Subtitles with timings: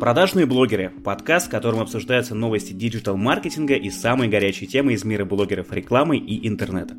[0.00, 5.70] Продажные блогеры– подкаст, в котором обсуждаются новости диджитал-маркетинга и самые горячие темы из мира блогеров
[5.72, 6.96] рекламы и интернета.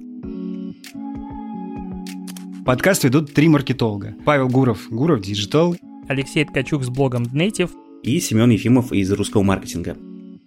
[2.64, 4.14] Подкаст ведут три маркетолога.
[4.24, 5.76] Павел Гуров, Гуров Digital,
[6.08, 7.72] Алексей Ткачук с блогом Native
[8.04, 9.98] и Семен Ефимов из русского маркетинга.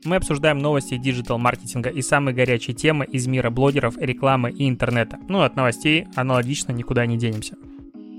[0.05, 5.19] Мы обсуждаем новости диджитал-маркетинга и самые горячие темы из мира блогеров, рекламы и интернета.
[5.29, 7.57] Ну, от новостей аналогично никуда не денемся.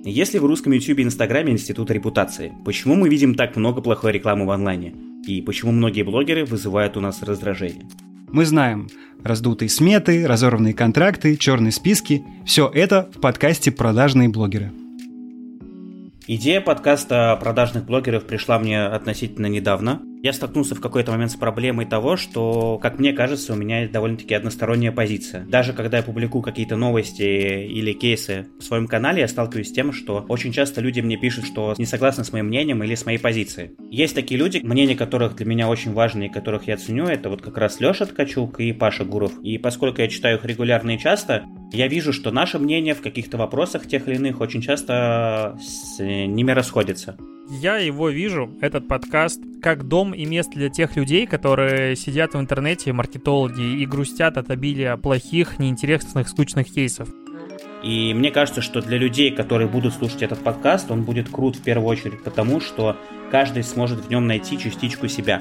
[0.08, 4.46] Если в русском YouTube и Инстаграме институт репутации, почему мы видим так много плохой рекламы
[4.46, 4.94] в онлайне?
[5.26, 7.88] И почему многие блогеры вызывают у нас раздражение?
[8.32, 8.88] Мы знаем
[9.24, 12.24] раздутые сметы, разорванные контракты, черные списки.
[12.46, 14.72] Все это в подкасте «Продажные блогеры».
[16.28, 21.86] Идея подкаста продажных блогеров пришла мне относительно недавно я столкнулся в какой-то момент с проблемой
[21.86, 25.46] того, что, как мне кажется, у меня довольно-таки односторонняя позиция.
[25.46, 29.94] Даже когда я публикую какие-то новости или кейсы в своем канале, я сталкиваюсь с тем,
[29.94, 33.20] что очень часто люди мне пишут, что не согласны с моим мнением или с моей
[33.20, 33.76] позицией.
[33.92, 37.44] Есть такие люди, мнения которых для меня очень важны и которых я ценю, это вот
[37.44, 39.40] как раз Леша Ткачук и Паша Гуров.
[39.44, 41.46] И поскольку я читаю их регулярно и часто,
[41.76, 46.52] я вижу, что наше мнение в каких-то вопросах тех или иных очень часто с ними
[46.52, 47.18] расходится.
[47.50, 52.40] Я его вижу, этот подкаст, как дом и место для тех людей, которые сидят в
[52.40, 57.10] интернете, маркетологи, и грустят от обилия плохих, неинтересных, скучных кейсов.
[57.84, 61.62] И мне кажется, что для людей, которые будут слушать этот подкаст, он будет крут в
[61.62, 62.98] первую очередь потому, что
[63.30, 65.40] каждый сможет в нем найти частичку себя.